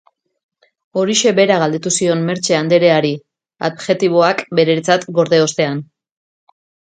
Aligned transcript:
Horixe 1.01 1.33
bera 1.39 1.57
galdetu 1.63 1.91
zion 1.95 2.23
Mertxe 2.29 2.55
andereari, 2.61 3.11
adjektiboak 3.69 4.41
beretzat 4.61 5.07
gorde 5.21 5.43
ostean. 5.45 5.85